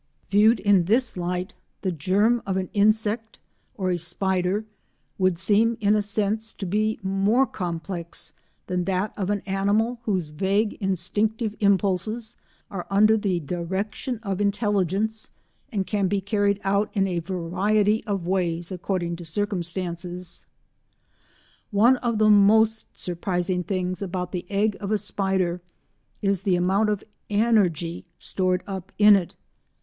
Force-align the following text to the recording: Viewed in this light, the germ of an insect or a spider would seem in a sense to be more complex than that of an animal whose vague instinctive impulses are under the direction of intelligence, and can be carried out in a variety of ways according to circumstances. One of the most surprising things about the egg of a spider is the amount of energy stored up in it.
Viewed 0.31 0.59
in 0.59 0.85
this 0.85 1.15
light, 1.15 1.53
the 1.83 1.91
germ 1.91 2.41
of 2.47 2.57
an 2.57 2.71
insect 2.73 3.37
or 3.75 3.91
a 3.91 3.99
spider 3.99 4.65
would 5.19 5.37
seem 5.37 5.77
in 5.79 5.95
a 5.95 6.01
sense 6.01 6.53
to 6.53 6.65
be 6.65 6.97
more 7.03 7.45
complex 7.45 8.33
than 8.65 8.85
that 8.85 9.13
of 9.15 9.29
an 9.29 9.41
animal 9.45 9.99
whose 10.05 10.29
vague 10.29 10.73
instinctive 10.79 11.55
impulses 11.59 12.35
are 12.71 12.87
under 12.89 13.15
the 13.15 13.41
direction 13.41 14.17
of 14.23 14.41
intelligence, 14.41 15.29
and 15.71 15.85
can 15.85 16.07
be 16.07 16.19
carried 16.19 16.59
out 16.63 16.89
in 16.95 17.05
a 17.05 17.19
variety 17.19 18.03
of 18.07 18.25
ways 18.25 18.71
according 18.71 19.15
to 19.17 19.23
circumstances. 19.23 20.47
One 21.69 21.97
of 21.97 22.17
the 22.17 22.27
most 22.31 22.85
surprising 22.97 23.61
things 23.63 24.01
about 24.01 24.31
the 24.31 24.47
egg 24.49 24.75
of 24.79 24.91
a 24.91 24.97
spider 24.97 25.61
is 26.23 26.41
the 26.41 26.55
amount 26.55 26.89
of 26.89 27.03
energy 27.29 28.03
stored 28.17 28.63
up 28.65 28.91
in 28.97 29.15
it. 29.15 29.35